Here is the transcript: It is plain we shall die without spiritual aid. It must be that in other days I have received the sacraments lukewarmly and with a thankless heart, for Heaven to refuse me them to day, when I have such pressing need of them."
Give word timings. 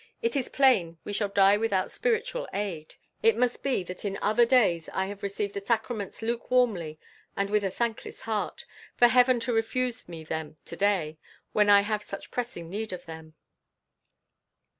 It 0.23 0.35
is 0.35 0.49
plain 0.49 0.97
we 1.03 1.13
shall 1.13 1.29
die 1.29 1.57
without 1.57 1.91
spiritual 1.91 2.47
aid. 2.55 2.95
It 3.21 3.37
must 3.37 3.61
be 3.61 3.83
that 3.83 4.03
in 4.03 4.17
other 4.19 4.47
days 4.47 4.89
I 4.93 5.05
have 5.05 5.21
received 5.21 5.53
the 5.53 5.59
sacraments 5.61 6.23
lukewarmly 6.23 6.97
and 7.37 7.51
with 7.51 7.63
a 7.63 7.69
thankless 7.69 8.21
heart, 8.21 8.65
for 8.95 9.07
Heaven 9.09 9.39
to 9.41 9.53
refuse 9.53 10.09
me 10.09 10.23
them 10.23 10.57
to 10.65 10.75
day, 10.75 11.19
when 11.53 11.69
I 11.69 11.81
have 11.81 12.01
such 12.01 12.31
pressing 12.31 12.67
need 12.67 12.91
of 12.91 13.05
them." 13.05 13.35